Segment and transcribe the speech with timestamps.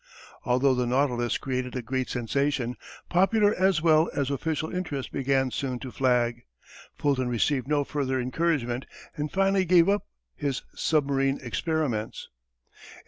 [0.45, 2.75] Although the Nautilus created a great sensation,
[3.07, 6.41] popular as well as official interest began soon to flag.
[6.95, 12.29] Fulton received no further encouragement and finally gave up his submarine experiments.
[12.29, 12.99] [Illustration: © U.